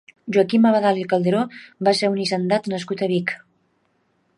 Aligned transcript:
Joaquim 0.37 0.63
Abadal 0.69 1.01
i 1.01 1.05
Calderó 1.11 1.43
va 1.89 1.95
ser 2.01 2.11
un 2.15 2.19
hisendat 2.25 2.75
nascut 2.75 3.05
a 3.09 3.15
Vic. 3.17 3.41